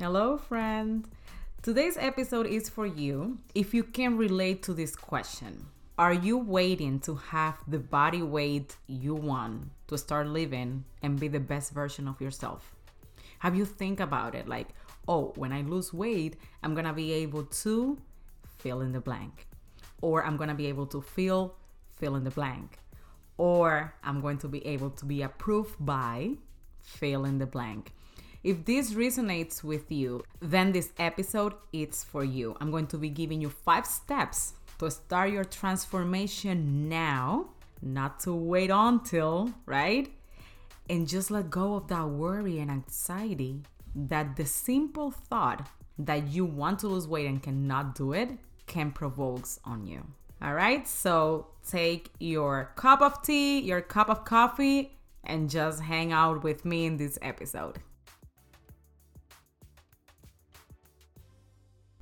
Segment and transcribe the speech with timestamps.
[0.00, 1.08] Hello, friend.
[1.60, 5.66] Today's episode is for you if you can relate to this question.
[5.98, 11.26] Are you waiting to have the body weight you want to start living and be
[11.26, 12.76] the best version of yourself?
[13.40, 14.68] Have you think about it like,
[15.08, 17.98] oh, when I lose weight, I'm to be able to
[18.58, 19.48] fill in the blank
[20.00, 21.56] or I'm to be able to feel
[21.96, 22.78] fill in the blank
[23.36, 26.36] or I'm going to be able to be approved by
[26.78, 27.94] fill in the blank.
[28.44, 32.56] If this resonates with you, then this episode is for you.
[32.60, 37.48] I'm going to be giving you 5 steps to start your transformation now,
[37.82, 40.12] not to wait until, right?
[40.88, 43.62] And just let go of that worry and anxiety
[43.94, 48.30] that the simple thought that you want to lose weight and cannot do it
[48.66, 50.06] can provoke on you.
[50.40, 54.92] All right, so take your cup of tea, your cup of coffee,
[55.24, 57.80] and just hang out with me in this episode.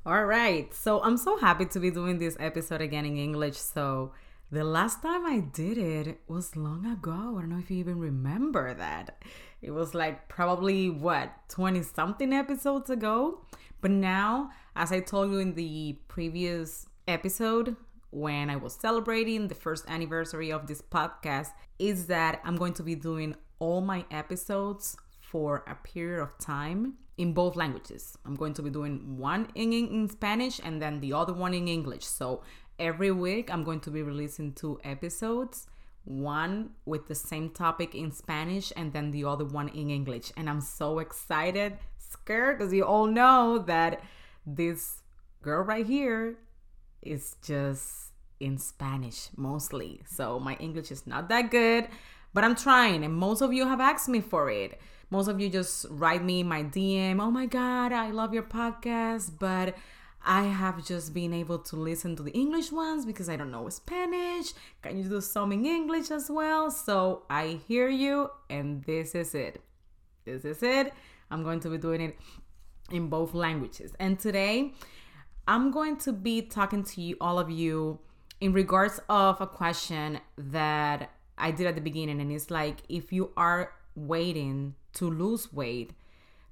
[0.06, 0.72] All right.
[0.72, 3.56] So I'm so happy to be doing this episode again in English.
[3.56, 4.12] So
[4.52, 7.10] the last time I did it was long ago.
[7.36, 9.20] I don't know if you even remember that.
[9.62, 13.40] It was like probably what, 20 something episodes ago.
[13.80, 17.74] But now, as I told you in the previous episode,
[18.10, 21.48] when I was celebrating the first anniversary of this podcast,
[21.80, 26.94] is that I'm going to be doing all my episodes for a period of time
[27.18, 28.16] in both languages.
[28.24, 31.66] I'm going to be doing one in, in Spanish and then the other one in
[31.68, 32.04] English.
[32.04, 32.42] So
[32.78, 35.66] every week I'm going to be releasing two episodes,
[36.04, 40.30] one with the same topic in Spanish and then the other one in English.
[40.36, 44.02] And I'm so excited, scared, because you all know that
[44.46, 45.02] this
[45.42, 46.38] girl right here
[47.02, 50.02] is just in Spanish mostly.
[50.06, 51.88] So my English is not that good,
[52.34, 54.78] but I'm trying, and most of you have asked me for it.
[55.08, 59.38] Most of you just write me my DM, oh my God, I love your podcast,
[59.38, 59.76] but
[60.24, 63.68] I have just been able to listen to the English ones because I don't know
[63.68, 64.52] Spanish.
[64.82, 66.72] Can you do some in English as well?
[66.72, 69.62] So I hear you, and this is it.
[70.24, 70.92] This is it.
[71.30, 72.18] I'm going to be doing it
[72.90, 73.92] in both languages.
[74.00, 74.72] And today,
[75.46, 78.00] I'm going to be talking to you, all of you,
[78.40, 83.12] in regards of a question that I did at the beginning, and it's like if
[83.12, 85.92] you are waiting to lose weight,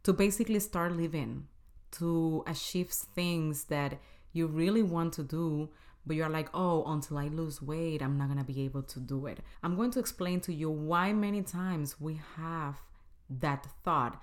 [0.02, 1.48] to basically start living,
[1.92, 3.98] to achieve things that
[4.32, 5.68] you really want to do,
[6.06, 9.26] but you're like, oh, until I lose weight, I'm not gonna be able to do
[9.26, 9.40] it.
[9.62, 12.80] I'm going to explain to you why many times we have
[13.30, 14.20] that thought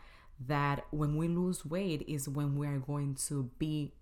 [0.48, 3.94] that when we lose weight is when we're going to be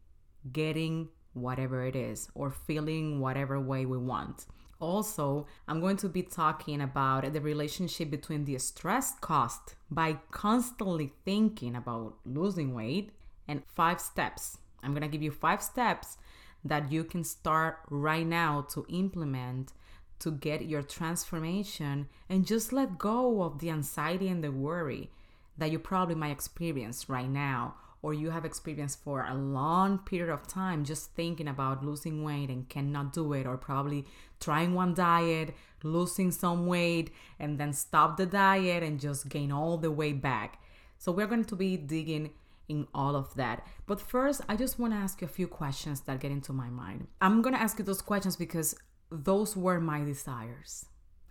[0.51, 4.45] getting whatever it is or feeling whatever way we want.
[4.79, 11.11] Also, I'm going to be talking about the relationship between the stress cost by constantly
[11.25, 13.11] thinking about losing weight
[13.47, 14.57] and five steps.
[14.81, 16.17] I'm going to give you five steps
[16.63, 19.73] that you can start right now to implement
[20.19, 25.09] to get your transformation and just let go of the anxiety and the worry
[25.57, 30.31] that you probably might experience right now or you have experienced for a long period
[30.31, 34.05] of time just thinking about losing weight and cannot do it, or probably
[34.39, 39.77] trying one diet, losing some weight, and then stop the diet and just gain all
[39.77, 40.61] the way back.
[40.97, 42.31] So, we're going to be digging
[42.69, 43.65] in all of that.
[43.87, 46.69] But first, I just want to ask you a few questions that get into my
[46.69, 47.07] mind.
[47.19, 48.75] I'm going to ask you those questions because
[49.11, 50.85] those were my desires.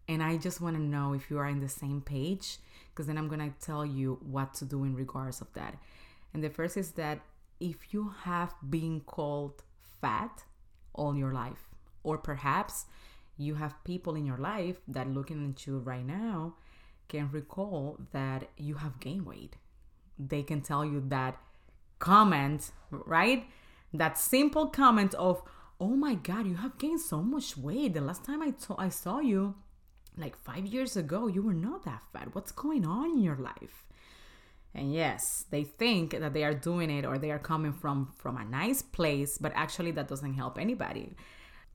[0.08, 2.58] And I just want to know if you are in the same page,
[2.90, 5.76] because then I'm going to tell you what to do in regards of that.
[6.32, 7.20] And the first is that
[7.60, 9.62] if you have been called
[10.00, 10.44] fat
[10.94, 11.68] all your life,
[12.02, 12.86] or perhaps
[13.36, 16.54] you have people in your life that looking at you right now
[17.08, 19.56] can recall that you have gained weight.
[20.18, 21.40] They can tell you that
[21.98, 23.46] comment, right?
[23.92, 25.42] That simple comment of,
[25.80, 27.94] "Oh my god, you have gained so much weight.
[27.94, 28.52] The last time I,
[28.90, 29.54] saw you
[30.16, 32.34] like 5 years ago, you were not that fat.
[32.34, 33.86] What's going on in your life?"
[34.74, 38.36] And yes, they think that they are doing it or they are coming from from
[38.36, 41.16] a nice place, but actually that doesn't help anybody.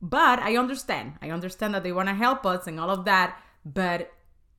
[0.02, 1.14] But I understand.
[1.22, 4.12] I understand that they want to help us and all of that, but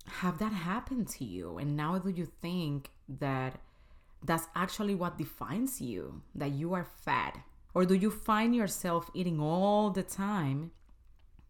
[0.06, 1.58] have that happened to you?
[1.58, 3.60] And now do you think that
[4.22, 7.38] that's actually what defines you, that you are fat?
[7.74, 10.70] Or do you find yourself eating all the time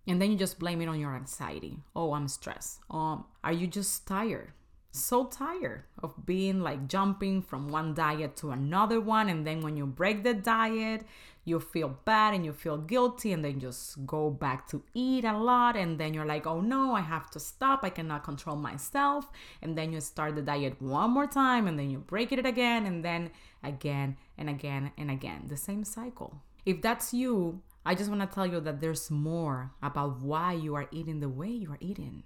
[0.06, 1.78] and then you just blame it on your anxiety?
[1.94, 2.80] Oh, I'm stressed.
[2.90, 4.52] Um, are you just tired?
[4.94, 9.76] So tired of being like jumping from one diet to another one and then when
[9.76, 11.04] you break the diet
[11.46, 15.36] you feel bad and you feel guilty and then just go back to eat a
[15.36, 19.30] lot and then you're like oh no i have to stop i cannot control myself
[19.60, 22.86] and then you start the diet one more time and then you break it again
[22.86, 23.30] and then
[23.64, 25.44] again and again and again.
[25.48, 26.42] The same cycle.
[26.64, 30.74] If that's you, I just want to tell you that there's more about why you
[30.74, 32.22] are eating the way you are eating.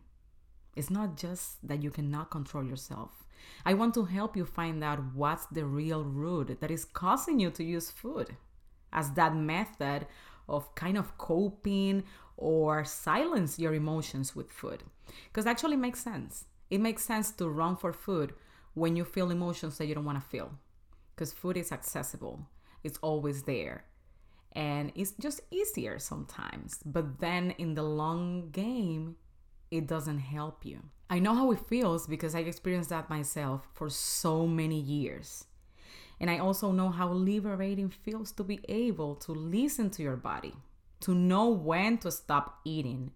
[0.79, 3.11] It's not just that you cannot control yourself.
[3.67, 7.51] I want to help you find out what's the real root that is causing you
[7.51, 8.37] to use food
[8.93, 10.07] as that method
[10.49, 12.05] of kind of coping
[12.37, 14.85] or silence your emotions with food.
[15.25, 16.45] Because actually makes sense.
[16.71, 18.35] It makes sense to run for food
[18.75, 20.53] when you feel emotions that you don't want to feel.
[21.13, 22.47] Because food is accessible,
[22.85, 23.83] it's always there.
[24.53, 26.79] And it's just easier sometimes.
[26.85, 29.17] But then in the long game,
[29.70, 30.81] it doesn't help you.
[31.11, 35.44] I know how it feels because I experienced that myself for so many years.
[36.20, 40.55] And I also know how liberating feels to be able to listen to your body,
[41.00, 43.12] to know when to stop eating,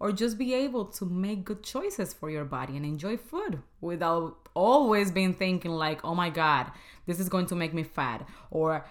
[0.00, 4.48] or just be able to make good choices for your body and enjoy food without
[4.52, 6.72] always being thinking like, "Oh my god,
[7.06, 8.84] this is going to make me fat," or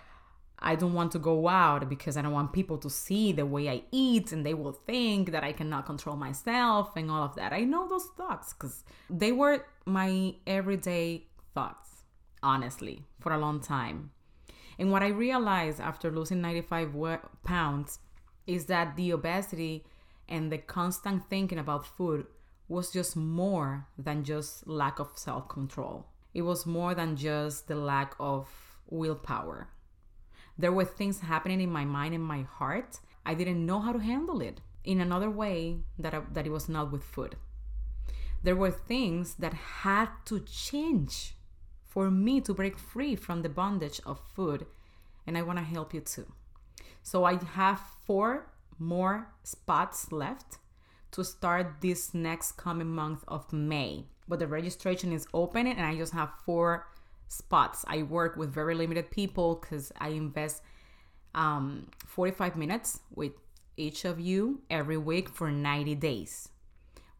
[0.65, 3.67] I don't want to go out because I don't want people to see the way
[3.69, 7.51] I eat and they will think that I cannot control myself and all of that.
[7.51, 11.89] I know those thoughts because they were my everyday thoughts,
[12.41, 14.11] honestly, for a long time.
[14.79, 16.93] And what I realized after losing 95
[17.43, 17.99] pounds
[18.47, 19.85] is that the obesity
[20.29, 22.25] and the constant thinking about food
[22.69, 26.07] was just more than just lack of self control.
[26.33, 28.47] It was more than just the lack of
[28.89, 29.67] willpower
[30.57, 32.99] there were things happening in my mind and my heart.
[33.25, 36.69] I didn't know how to handle it in another way that, I, that it was
[36.69, 37.35] not with food.
[38.43, 41.35] There were things that had to change
[41.85, 44.65] for me to break free from the bondage of food,
[45.25, 46.27] and I want to help you too.
[47.01, 48.47] So I have four
[48.79, 50.57] more spots left
[51.11, 54.05] to start this next coming month of May.
[54.27, 56.87] But the registration is open and I just have four
[57.33, 57.83] spots.
[57.87, 60.61] I work with very limited people because I invest
[61.35, 63.33] um, 45 minutes with
[63.77, 66.49] each of you every week for 90 days.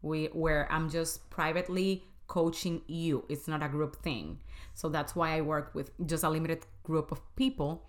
[0.02, 3.24] We, where I'm just privately coaching you.
[3.28, 4.40] It's not a group thing.
[4.74, 7.86] So that's why I work with just a limited group of people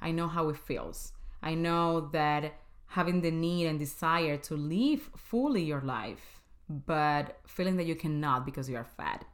[0.00, 1.12] I know how it feels.
[1.42, 2.54] I know that
[2.86, 8.46] having the need and desire to live fully your life, but feeling that you cannot
[8.46, 9.24] because you are fat.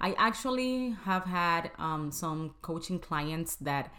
[0.00, 3.92] I actually have had um, some coaching clients that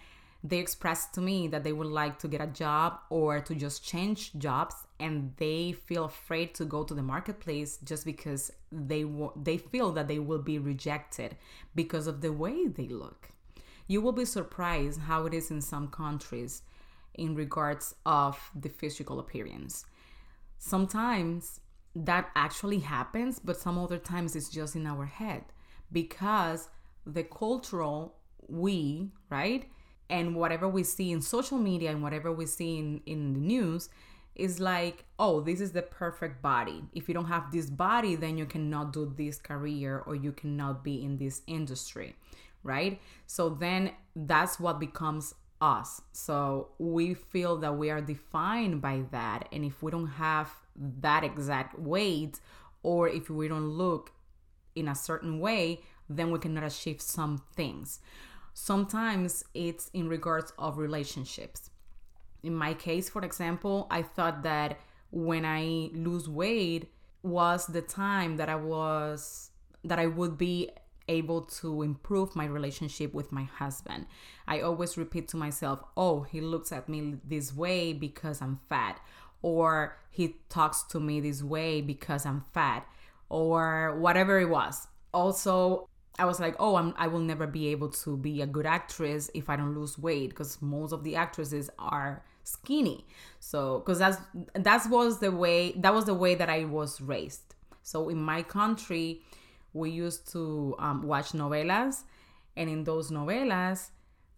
[0.47, 3.83] they expressed to me that they would like to get a job or to just
[3.83, 9.31] change jobs and they feel afraid to go to the marketplace just because they w-
[9.35, 11.35] they feel that they will be rejected
[11.73, 13.29] because of the way they look.
[13.87, 16.61] You will be surprised how it is in some countries
[17.15, 19.85] in regards of the physical appearance.
[20.59, 21.59] Sometimes
[21.95, 25.43] that actually happens but some other times it's just in our head
[25.91, 26.69] because
[27.05, 29.65] the cultural we right
[30.09, 33.89] and whatever we see in social media and whatever we see in, in the news
[34.35, 36.83] is like, oh, this is the perfect body.
[36.93, 40.83] If you don't have this body, then you cannot do this career or you cannot
[40.83, 42.15] be in this industry,
[42.63, 42.99] right?
[43.27, 46.01] So then that's what becomes us.
[46.11, 49.47] So we feel that we are defined by that.
[49.51, 50.51] And if we don't have
[50.99, 52.39] that exact weight
[52.83, 54.11] or if we don't look
[54.75, 57.99] in a certain way, then we cannot achieve some things.
[58.57, 61.69] Sometimes it's in regards of relationships.
[62.41, 64.79] In my case, for example, I thought that
[65.11, 66.89] when I lose weight
[67.21, 69.51] was the time that I was
[69.83, 70.69] that I would be
[71.09, 74.07] able to improve my relationship with my husband.
[74.47, 79.01] I always repeat to myself, "Oh, he looks at me this way because I'm fat."
[79.41, 82.87] Or he talks to me this way because I'm fat
[83.27, 84.87] or whatever it was.
[85.13, 88.65] Also, I was like, oh, I'm, I will never be able to be a good
[88.65, 93.05] actress if I don't lose weight because most of the actresses are skinny.
[93.39, 94.17] So, because that's
[94.53, 97.55] that was the way that was the way that I was raised.
[97.83, 99.21] So in my country,
[99.73, 102.03] we used to um, watch novelas,
[102.55, 103.89] and in those novelas,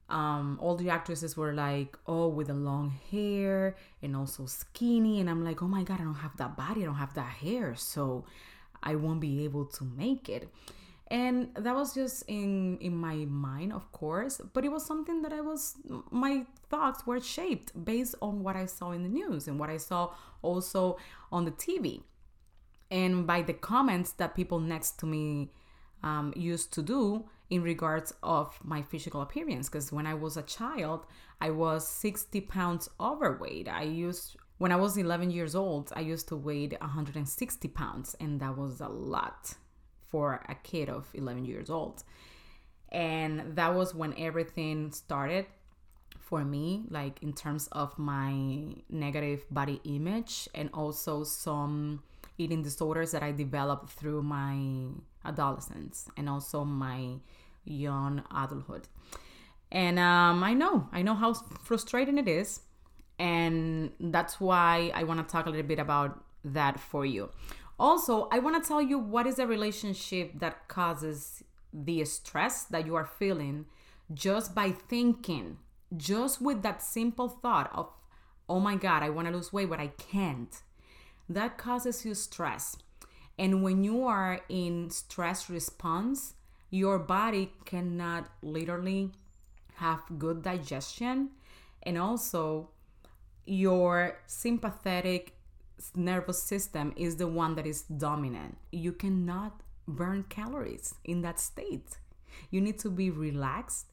[0.09, 5.19] um, all the actresses were like, oh, with the long hair and also skinny.
[5.19, 7.29] And I'm like, oh my God, I don't have that body, I don't have that
[7.29, 7.75] hair.
[7.75, 8.25] So
[8.81, 10.49] I won't be able to make it.
[11.09, 15.31] And that was just in in my mind, of course, but it was something that
[15.31, 15.77] I was
[16.11, 19.77] my thoughts were shaped based on what I saw in the news and what I
[19.77, 20.97] saw also
[21.31, 22.01] on the TV.
[22.91, 25.51] And by the comments that people next to me
[26.03, 29.69] um, used to do in regards of my physical appearance.
[29.69, 31.05] Because when i was a child
[31.39, 33.69] i was 60 pounds overweight.
[33.69, 38.39] I used when i was 11 years old i used to weigh 160 pounds and
[38.41, 39.53] that was a lot
[40.09, 42.03] for a kid of 11 years old
[42.91, 45.45] and that was when everything started
[46.19, 48.33] for me like in terms of my
[48.89, 52.01] negative body image and also some
[52.37, 54.57] eating disorders that i developed through my
[55.25, 57.15] adolescence and also my
[57.67, 58.87] young adulthood.
[59.71, 62.61] And um, I know, I know how frustrating it is.
[63.19, 67.29] And that's why I want to talk a little bit about that for you.
[67.79, 72.85] Also, I want to tell you what is a relationship that causes the stress that
[72.85, 73.65] you are feeling
[74.13, 75.57] just by thinking,
[75.95, 77.89] just with that simple thought of,
[78.49, 80.61] oh my God, I want to lose weight, but I can't.
[81.29, 82.77] That causes you stress.
[83.37, 86.33] And when you are in stress response,
[86.69, 89.11] your body cannot literally
[89.75, 91.29] have good digestion
[91.83, 92.69] and also
[93.45, 95.36] your sympathetic
[95.95, 98.57] nervous system is the one that is dominant.
[98.71, 101.97] You cannot burn calories in that state.
[102.51, 103.87] You need to be relaxed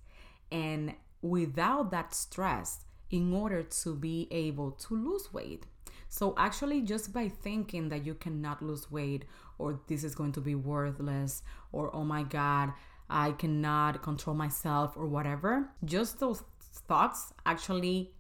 [0.51, 5.67] and without that stress in order to be able to lose weight.
[6.09, 9.25] So, actually, just by thinking that you cannot lose weight,
[9.59, 12.73] or this is going to be worthless, or oh my God,
[13.11, 16.43] I cannot control myself, or whatever, just those
[16.87, 18.13] thoughts actually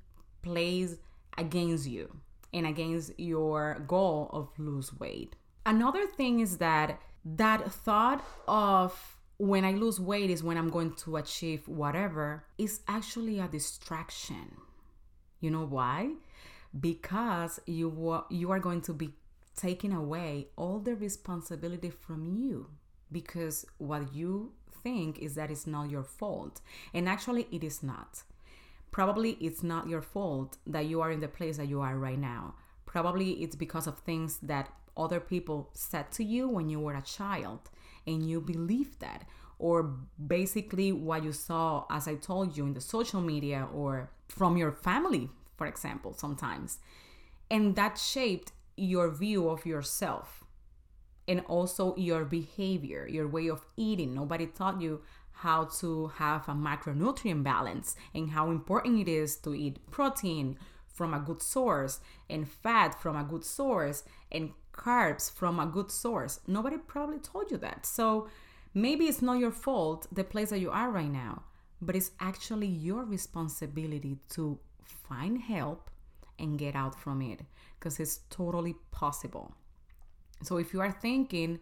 [0.42, 0.96] plays
[1.38, 2.20] against you
[2.54, 5.36] and against your goal of lose weight.
[5.66, 10.94] Another thing is that that thought of when I lose weight is when I'm going
[11.04, 14.56] to achieve whatever is actually a distraction.
[15.40, 16.12] You know why?
[16.78, 19.10] because you you are going to be
[19.56, 22.68] taking away all the responsibility from you
[23.12, 26.60] because what you think is that it's not your fault
[26.92, 28.24] and actually it is not
[28.96, 32.22] probably it's not your fault that you are in the place that you are right
[32.34, 32.42] now
[32.86, 37.02] probably it's because of things that other people said to you when you were a
[37.18, 37.62] child
[38.06, 39.20] and you believe that
[39.58, 39.76] or
[40.36, 44.72] basically what you saw as i told you in the social media or from your
[44.72, 46.78] family for example, sometimes.
[47.50, 50.44] And that shaped your view of yourself
[51.26, 54.14] and also your behavior, your way of eating.
[54.14, 55.02] Nobody taught you
[55.34, 61.12] how to have a macronutrient balance and how important it is to eat protein from
[61.12, 62.00] a good source
[62.30, 66.40] and fat from a good source and carbs from a good source.
[66.46, 67.84] Nobody probably told you that.
[67.84, 68.28] So
[68.72, 71.42] maybe it's not your fault, the place that you are right now,
[71.82, 74.58] but it's actually your responsibility to
[75.08, 75.90] find help
[76.38, 77.40] and get out from it
[77.78, 79.52] because it's totally possible.
[80.42, 81.60] So if you are thinking,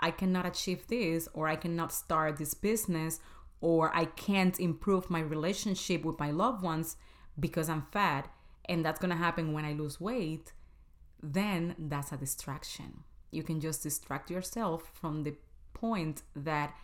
[0.00, 3.20] I cannot achieve this, or I cannot start this business,
[3.60, 6.96] or I can't improve my relationship with my loved ones
[7.38, 8.30] because I'm fat,
[8.66, 10.52] and that's gonna happen when I lose weight,
[11.22, 13.04] then that's a distraction.
[13.30, 15.34] You can just distract yourself from the
[15.74, 16.74] point that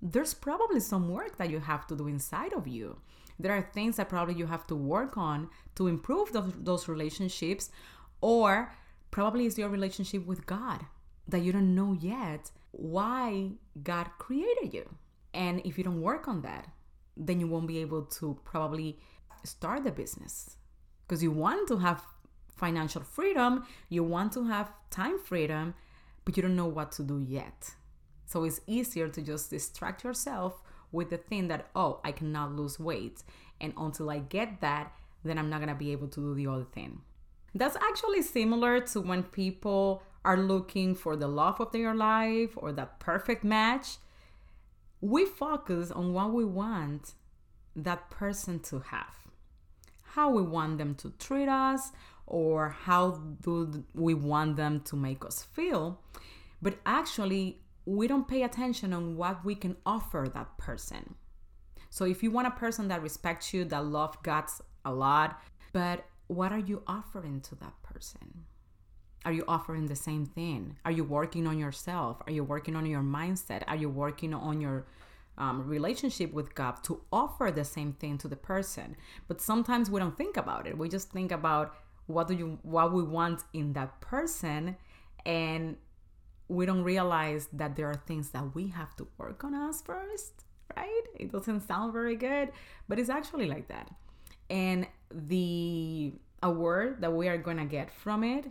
[0.00, 2.98] there's probably some work that you have to do inside of you
[3.38, 7.70] there are things that probably you have to work on to improve those, those relationships
[8.20, 8.72] or
[9.10, 10.86] probably it's your relationship with god
[11.28, 13.50] that you don't know yet why
[13.82, 14.88] god created you
[15.34, 16.68] and if you don't work on that
[17.16, 18.98] then you won't be able to probably
[19.44, 20.56] start the business
[21.06, 22.02] because you want to have
[22.56, 25.74] financial freedom you want to have time freedom
[26.24, 27.74] but you don't know what to do yet
[28.32, 32.78] so it's easier to just distract yourself with the thing that, oh, I cannot lose
[32.78, 33.22] weight.
[33.60, 36.64] And until I get that, then I'm not gonna be able to do the other
[36.64, 37.00] thing.
[37.54, 42.72] That's actually similar to when people are looking for the love of their life or
[42.72, 43.96] that perfect match.
[45.00, 47.14] We focus on what we want
[47.74, 49.16] that person to have,
[50.02, 51.90] how we want them to treat us,
[52.26, 56.00] or how do we want them to make us feel.
[56.60, 61.16] But actually, we don't pay attention on what we can offer that person.
[61.90, 64.44] So if you want a person that respects you, that love God
[64.84, 68.44] a lot, but what are you offering to that person?
[69.24, 70.76] Are you offering the same thing?
[70.84, 72.22] Are you working on yourself?
[72.26, 73.62] Are you working on your mindset?
[73.68, 74.84] Are you working on your
[75.38, 78.96] um, relationship with God to offer the same thing to the person.
[79.28, 80.76] But sometimes we don't think about it.
[80.76, 81.74] We just think about
[82.06, 84.76] what do you what we want in that person
[85.24, 85.76] and
[86.48, 90.32] we don't realize that there are things that we have to work on us first,
[90.76, 91.02] right?
[91.18, 92.50] It doesn't sound very good,
[92.88, 93.88] but it's actually like that.
[94.50, 96.12] And the
[96.42, 98.50] award that we are to get from it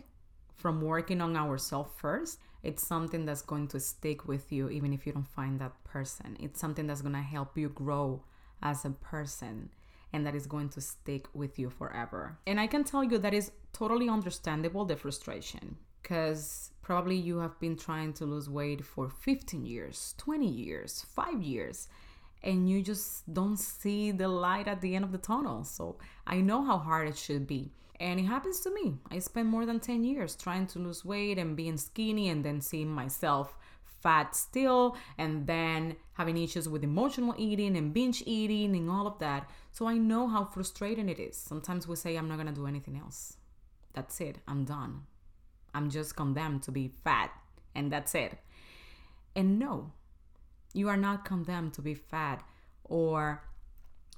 [0.62, 5.06] from working on ourselves first it's something that's going to stick with you even if
[5.06, 6.36] you don't find that person.
[6.38, 8.22] It's something that's going to help you grow
[8.62, 9.70] as a person
[10.12, 12.38] and that is going to stick with you forever.
[12.46, 17.58] And I can tell you that is totally understandable the frustration because probably you have
[17.58, 21.88] been trying to lose weight for 15 years, 20 years, 5 years
[22.44, 25.64] and you just don't see the light at the end of the tunnel.
[25.64, 27.72] So I know how hard it should be.
[28.02, 28.94] And it happens to me.
[29.12, 32.60] I spent more than 10 years trying to lose weight and being skinny and then
[32.60, 33.56] seeing myself
[34.02, 39.20] fat still and then having issues with emotional eating and binge eating and all of
[39.20, 39.48] that.
[39.70, 41.36] So I know how frustrating it is.
[41.36, 43.36] Sometimes we say, I'm not going to do anything else.
[43.92, 44.38] That's it.
[44.48, 45.02] I'm done.
[45.72, 47.30] I'm just condemned to be fat
[47.72, 48.36] and that's it.
[49.36, 49.92] And no,
[50.74, 52.42] you are not condemned to be fat
[52.82, 53.44] or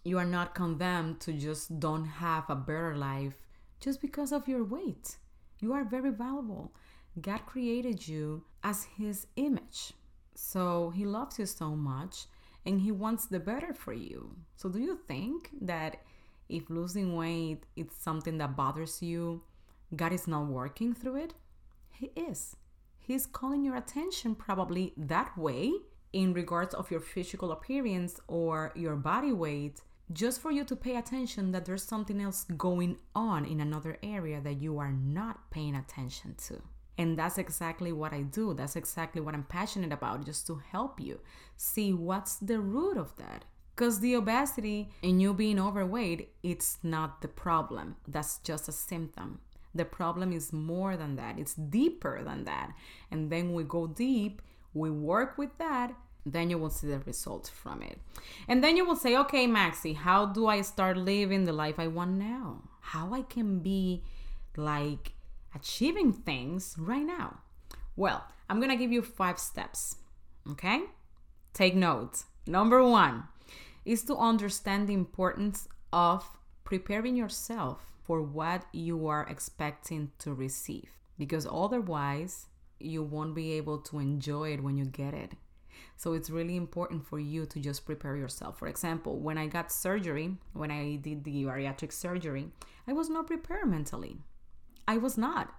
[0.04, 3.34] you are not condemned to just don't have a better life
[3.80, 5.16] just because of your weight.
[5.60, 6.74] You are very valuable.
[7.20, 9.92] God created you as His image.
[10.34, 12.26] So He loves you so much
[12.66, 14.36] and He wants the better for you.
[14.56, 16.02] So, do you think that
[16.48, 19.42] if losing weight is something that bothers you,
[19.94, 21.34] God is not working through it?
[21.90, 22.56] He is.
[22.98, 25.72] He's calling your attention probably that way
[26.12, 29.82] in regards of your physical appearance or your body weight
[30.12, 34.40] just for you to pay attention that there's something else going on in another area
[34.40, 36.60] that you are not paying attention to.
[36.96, 38.54] And that's exactly what I do.
[38.54, 41.20] That's exactly what I'm passionate about, just to help you
[41.56, 43.44] see what's the root of that.
[43.74, 47.96] Because the obesity and you being overweight, it's not the problem.
[48.06, 49.40] That's just a symptom.
[49.74, 52.72] The problem is more than that, it's deeper than that.
[53.10, 54.40] And then we go deep,
[54.72, 55.94] we work with that,
[56.26, 57.98] then you will see the results from it.
[58.48, 61.86] And then you will say, okay, Maxy, how do I start living the life I
[61.86, 62.62] want now?
[62.80, 64.02] How I can be
[64.56, 65.12] like
[65.54, 67.38] achieving things right now?
[67.96, 69.96] Well, I'm gonna give you five steps.
[70.50, 70.84] Okay?
[71.52, 72.24] Take notes.
[72.46, 73.24] Number one
[73.84, 76.28] is to understand the importance of
[76.64, 82.46] preparing yourself for what you are expecting to receive because otherwise
[82.80, 85.32] you won't be able to enjoy it when you get it
[85.96, 88.58] so it's really important for you to just prepare yourself.
[88.58, 92.48] For example, when I got surgery, when I did the bariatric surgery,
[92.86, 94.18] I was not prepared mentally.
[94.86, 95.54] I was not.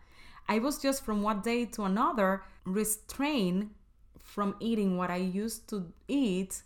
[0.48, 3.72] I was just from one day to another restrained
[4.20, 6.64] from eating what I used to eat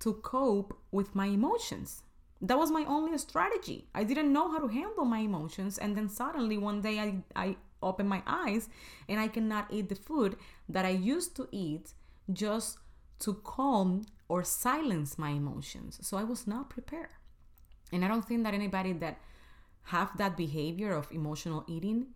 [0.00, 2.02] to cope with my emotions.
[2.42, 3.86] That was my only strategy.
[3.94, 5.76] I didn't know how to handle my emotions.
[5.78, 8.68] And then suddenly one day I, I opened my eyes
[9.08, 10.36] and I cannot eat the food
[10.68, 11.92] that I used to eat
[12.32, 12.78] just
[13.20, 15.98] to calm or silence my emotions.
[16.02, 17.10] So I was not prepared.
[17.92, 19.18] And I don't think that anybody that
[19.84, 22.08] have that behavior of emotional eating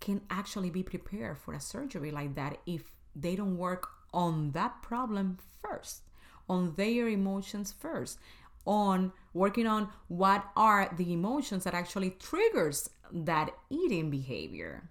[0.00, 2.82] can actually be prepared for a surgery like that if
[3.16, 6.02] they don't work on that problem first,
[6.48, 8.18] on their emotions first,
[8.66, 14.90] on working on what are the emotions that actually triggers that eating behavior.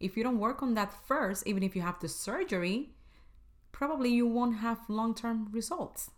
[0.00, 2.90] If you don't work on that first, even if you have the surgery,
[3.72, 6.10] probably you won't have long term results.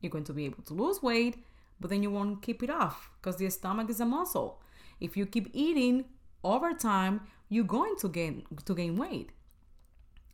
[0.00, 1.36] You're going to be able to lose weight,
[1.80, 4.62] but then you won't keep it off because the stomach is a muscle.
[5.00, 6.06] If you keep eating
[6.42, 9.30] over time, you're going to gain to gain weight.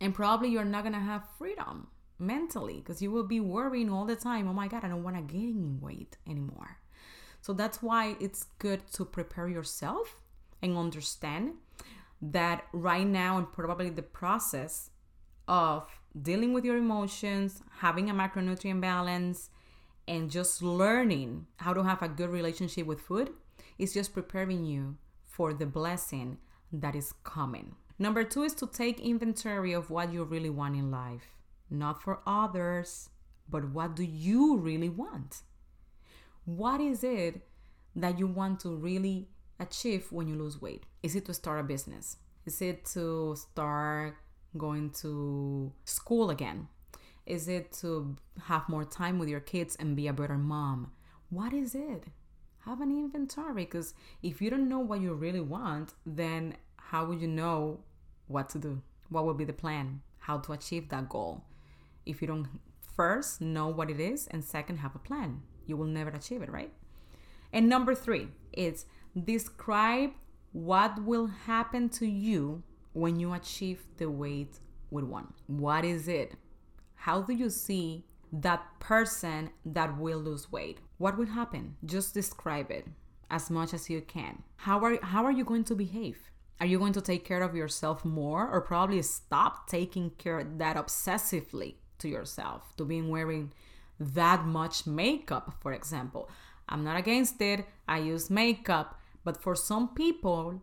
[0.01, 4.17] And probably you're not gonna have freedom mentally because you will be worrying all the
[4.17, 6.79] time, oh my god, I don't wanna gain weight anymore.
[7.41, 10.17] So that's why it's good to prepare yourself
[10.61, 11.55] and understand
[12.21, 14.91] that right now and probably the process
[15.49, 15.89] of
[16.21, 19.51] dealing with your emotions, having a macronutrient balance,
[20.07, 23.31] and just learning how to have a good relationship with food
[23.79, 26.39] is just preparing you for the blessing
[26.73, 27.75] that is coming.
[27.99, 31.37] Number two is to take inventory of what you really want in life,
[31.71, 33.09] not for others,
[33.49, 35.43] but what do you really want?
[36.45, 37.47] What is it
[37.95, 39.29] that you want to really
[39.61, 40.85] achieve when you lose weight?
[41.03, 42.17] Is it to start a business?
[42.45, 44.17] Is it to start
[44.57, 46.69] going to school again?
[47.27, 50.93] Is it to have more time with your kids and be a better mom?
[51.31, 52.05] What is it?
[52.65, 57.21] Have an inventory because if you don't know what you really want, then how would
[57.21, 57.81] you know
[58.27, 58.83] what to do?
[59.09, 60.03] What will be the plan?
[60.19, 61.45] How to achieve that goal?
[62.07, 62.49] If you don't
[62.95, 65.43] first, know what it is, and second, have a plan.
[65.67, 66.73] You will never achieve it, right?
[67.53, 68.87] And number three is
[69.25, 70.11] describe
[70.53, 74.59] what will happen to you when you achieve the weight
[74.91, 75.33] with one.
[75.47, 76.35] What is it?
[76.95, 80.79] How do you see that person that will lose weight?
[80.99, 81.77] What will happen?
[81.85, 82.87] Just describe it
[83.31, 84.43] as much as you can.
[84.57, 86.19] How are how are you going to behave?
[86.61, 90.77] Are you going to take care of yourself more or probably stop taking care that
[90.77, 93.53] obsessively to yourself, to being wearing
[93.99, 96.31] that much makeup, for example?
[96.69, 97.67] I'm not against it.
[97.89, 100.63] I use makeup, but for some people,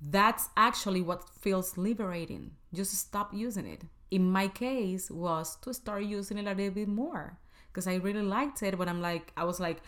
[0.00, 2.52] that's actually what feels liberating.
[2.74, 3.82] Just stop using it.
[4.10, 8.22] In my case, was to start using it a little bit more because I really
[8.22, 9.82] liked it, but I'm like, I was like,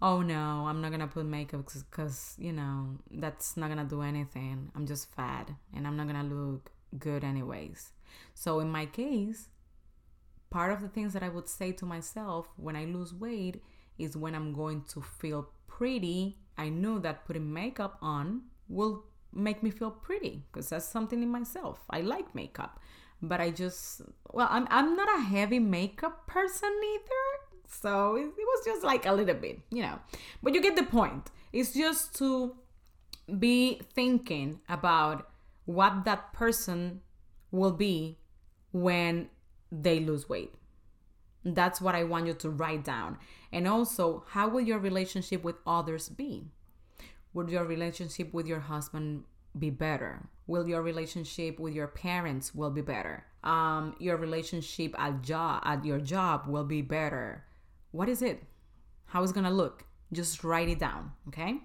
[0.00, 4.70] oh no, I'm not gonna put makeup because you know that's not gonna do anything.
[4.74, 7.90] I'm just fat and I'm not gonna look good anyways.
[8.34, 9.48] So in my case,
[10.50, 13.62] part of the things that I would say to myself when I lose weight
[13.98, 16.38] is when I'm going to feel pretty.
[16.58, 21.30] I know that putting makeup on will make me feel pretty because that's something in
[21.30, 21.80] myself.
[21.90, 22.80] I like makeup,
[23.20, 27.24] but I just well, I'm I'm not a heavy makeup person either.
[27.66, 29.98] So it, it was just like a little bit, you know.
[30.42, 31.30] But you get the point.
[31.52, 32.56] It's just to
[33.38, 35.28] be thinking about
[35.64, 37.00] what that person
[37.50, 38.18] will be
[38.72, 39.28] when
[39.70, 40.52] they lose weight.
[41.44, 43.18] That's what I want you to write down.
[43.52, 46.46] And also, how will your relationship with others be?
[47.34, 49.24] Would your relationship with your husband
[49.58, 50.28] be better?
[50.46, 53.24] Will your relationship with your parents will be better?
[53.42, 57.44] Um, your relationship at job at your job will be better.
[57.90, 58.42] What is it?
[59.06, 59.84] How it's gonna look?
[60.12, 61.60] Just write it down, okay?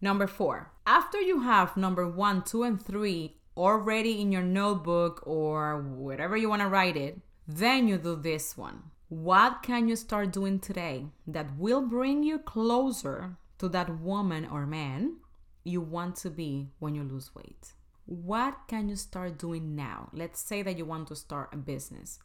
[0.00, 0.72] Number four.
[0.86, 6.48] After you have number one, two, and three already in your notebook or whatever you
[6.48, 8.82] wanna write it, then you do this one.
[9.08, 14.66] What can you start doing today that will bring you closer to that woman or
[14.66, 15.16] man
[15.64, 17.72] you want to be when you lose weight.
[18.06, 20.10] What can you start doing now?
[20.12, 22.20] Let's say that you want to start a business.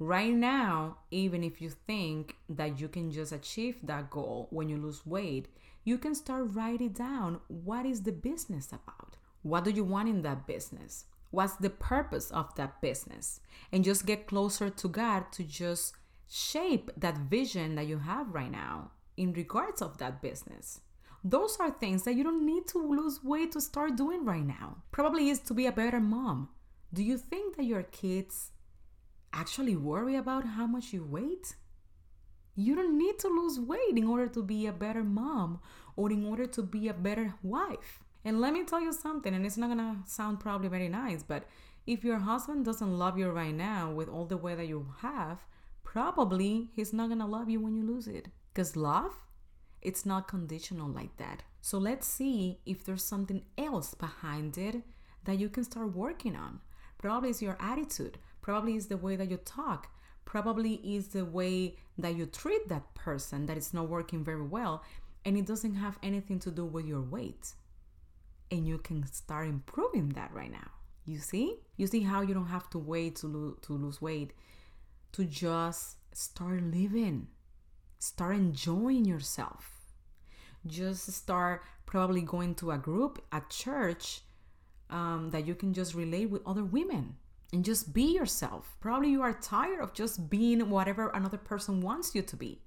[0.00, 4.76] Right now, even if you think that you can just achieve that goal when you
[4.76, 5.48] lose weight,
[5.84, 9.16] you can start writing down what is the business about?
[9.42, 11.04] What do you want in that business?
[11.30, 13.40] What's the purpose of that business?
[13.70, 15.94] And just get closer to God to just
[16.28, 20.80] shape that vision that you have right now in regards of that business.
[21.22, 24.78] Those are things that you don't need to lose weight to start doing right now.
[24.90, 26.48] Probably is to be a better mom.
[26.92, 28.52] Do you think that your kids
[29.32, 31.54] actually worry about how much you weight
[32.54, 35.60] You don't need to lose weight in order to be a better mom
[35.96, 38.00] or in order to be a better wife.
[38.24, 41.44] And let me tell you something, and it's not gonna sound probably very nice, but
[41.86, 45.46] if your husband doesn't love you right now with all the weight that you have,
[45.84, 48.28] probably he's not gonna love you when you lose it.
[48.60, 49.14] Because love,
[49.80, 51.44] it's not conditional like that.
[51.62, 54.82] So let's see if there's something else behind it
[55.24, 56.60] that you can start working on.
[56.98, 59.88] Probably is your attitude, probably is the way that you talk,
[60.26, 64.84] probably is the way that you treat that person that is not working very well,
[65.24, 67.54] and it doesn't have anything to do with your weight.
[68.50, 70.70] And you can start improving that right now.
[71.06, 71.60] You see?
[71.78, 74.34] You see how you don't have to wait to, lo- to lose weight,
[75.12, 77.28] to just start living
[78.00, 79.76] start enjoying yourself.
[80.66, 84.22] Just start probably going to a group a church
[84.88, 87.16] um, that you can just relate with other women
[87.52, 88.76] and just be yourself.
[88.80, 92.60] Probably you are tired of just being whatever another person wants you to be.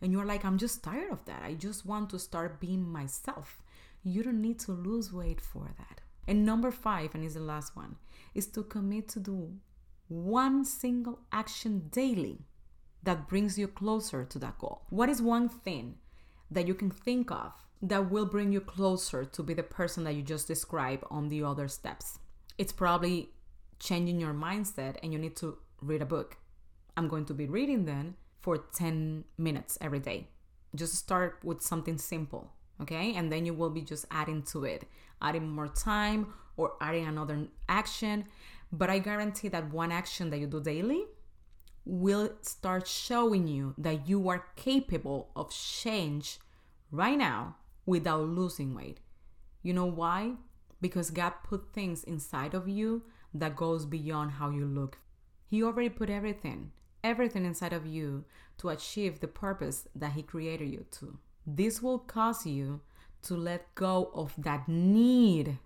[0.00, 1.42] And you're like, I'm just tired of that.
[1.42, 3.62] I just want to start being myself.
[4.04, 6.02] You don't need to lose weight for that.
[6.28, 7.96] And number five, and is the last one,
[8.34, 9.52] is to commit to do
[10.08, 12.40] one single action daily
[13.06, 14.82] that brings you closer to that goal?
[14.90, 15.94] What is one thing
[16.50, 20.14] that you can think of that will bring you closer to be the person that
[20.14, 22.18] you just described on the other steps?
[22.58, 23.30] It's probably
[23.78, 26.36] changing your mindset and you need to read a book.
[26.96, 30.28] I'm going to be reading then for 10 minutes every day.
[30.74, 33.14] Just start with something simple, okay?
[33.14, 34.84] And then you will be just adding to it,
[35.22, 38.24] adding more time or adding another action.
[38.72, 41.04] But I guarantee that one action that you do daily
[41.86, 46.38] will start showing you that you are capable of change
[46.90, 48.98] right now without losing weight.
[49.62, 50.32] You know why?
[50.80, 54.98] Because God put things inside of you that goes beyond how you look.
[55.48, 56.72] He already put everything,
[57.04, 58.24] everything inside of you
[58.58, 61.18] to achieve the purpose that he created you to.
[61.46, 62.80] This will cause you
[63.22, 65.58] to let go of that need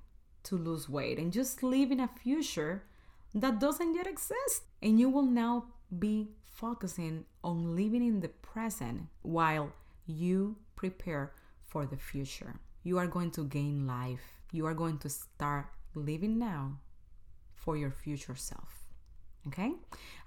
[0.42, 2.84] to lose weight and just live in a future
[3.34, 4.64] that doesn't yet exist.
[4.82, 5.66] And you will now
[5.98, 9.72] be focusing on living in the present while
[10.06, 11.32] you prepare
[11.66, 12.60] for the future.
[12.82, 14.40] You are going to gain life.
[14.52, 16.78] You are going to start living now
[17.54, 18.80] for your future self.
[19.46, 19.72] Okay?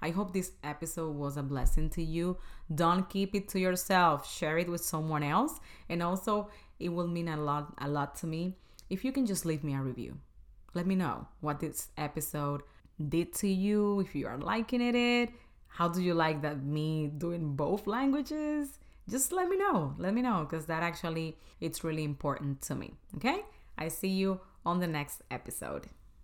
[0.02, 2.38] I hope this episode was a blessing to you.
[2.74, 4.30] Don't keep it to yourself.
[4.30, 5.60] Share it with someone else.
[5.88, 6.50] And also,
[6.80, 8.56] it will mean a lot a lot to me
[8.90, 10.18] if you can just leave me a review.
[10.74, 12.62] Let me know what this episode
[13.08, 15.30] did to you, if you are liking it.
[15.74, 18.78] How do you like that me doing both languages?
[19.08, 19.96] Just let me know.
[19.98, 22.94] Let me know because that actually it's really important to me.
[23.16, 23.42] Okay?
[23.76, 25.88] I see you on the next episode.